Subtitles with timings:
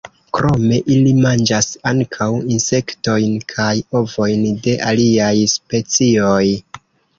[0.35, 3.69] Krome ili manĝas ankaŭ insektojn kaj
[4.01, 6.45] ovojn de aliaj specioj.